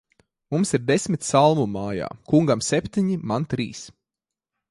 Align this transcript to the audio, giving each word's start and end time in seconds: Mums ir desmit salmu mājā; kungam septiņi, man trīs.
Mums 0.53 0.69
ir 0.77 0.79
desmit 0.87 1.27
salmu 1.31 1.65
mājā; 1.73 2.09
kungam 2.33 2.65
septiņi, 2.69 3.19
man 3.33 3.49
trīs. 3.55 3.85